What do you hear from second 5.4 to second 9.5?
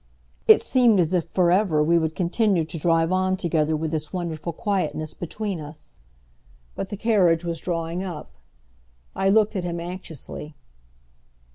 us. But the carriage was drawing up. I